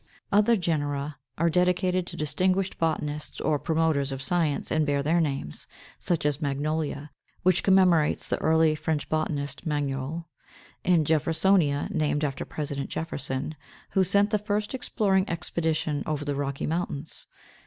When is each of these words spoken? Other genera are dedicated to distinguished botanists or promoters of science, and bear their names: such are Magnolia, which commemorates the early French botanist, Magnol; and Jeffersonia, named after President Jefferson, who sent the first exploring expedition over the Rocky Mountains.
Other 0.31 0.55
genera 0.55 1.17
are 1.37 1.51
dedicated 1.51 2.07
to 2.07 2.17
distinguished 2.17 2.79
botanists 2.79 3.39
or 3.39 3.59
promoters 3.59 4.11
of 4.11 4.23
science, 4.23 4.71
and 4.71 4.83
bear 4.83 5.03
their 5.03 5.21
names: 5.21 5.67
such 5.99 6.25
are 6.25 6.31
Magnolia, 6.41 7.11
which 7.43 7.61
commemorates 7.61 8.27
the 8.27 8.39
early 8.39 8.73
French 8.73 9.07
botanist, 9.09 9.67
Magnol; 9.67 10.25
and 10.83 11.05
Jeffersonia, 11.05 11.87
named 11.91 12.23
after 12.23 12.45
President 12.45 12.89
Jefferson, 12.89 13.55
who 13.91 14.03
sent 14.03 14.31
the 14.31 14.39
first 14.39 14.73
exploring 14.73 15.29
expedition 15.29 16.01
over 16.07 16.25
the 16.25 16.33
Rocky 16.33 16.65
Mountains. 16.65 17.27